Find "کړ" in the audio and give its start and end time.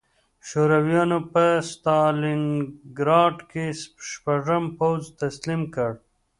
5.75-5.91